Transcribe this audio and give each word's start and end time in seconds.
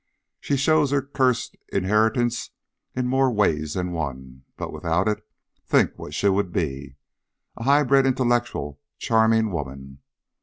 She 0.39 0.57
shows 0.57 0.89
her 0.89 1.03
cursed 1.03 1.57
inheritance 1.71 2.49
in 2.95 3.05
more 3.05 3.29
ways 3.31 3.75
than 3.75 3.91
one, 3.91 4.45
but 4.57 4.73
without 4.73 5.07
it, 5.07 5.23
think 5.67 5.91
what 5.95 6.15
she 6.15 6.27
would 6.27 6.51
be, 6.51 6.95
a 7.55 7.65
high 7.65 7.83
bred, 7.83 8.07
intellectual, 8.07 8.79
charming 8.97 9.51
woman. 9.51 9.99